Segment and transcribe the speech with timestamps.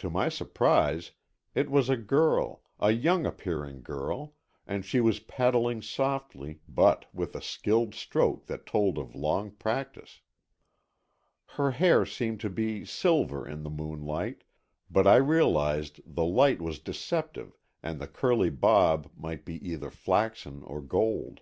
[0.00, 1.12] To my surprise
[1.54, 4.34] it was a girl, a young appearing girl,
[4.66, 10.20] and she was paddling softly, but with a skilled stroke that told of long practice.
[11.46, 14.44] Her hair seemed to be silver in the moonlight,
[14.90, 20.62] but I realized the light was deceptive and the curly bob might be either flaxen
[20.64, 21.40] or gold.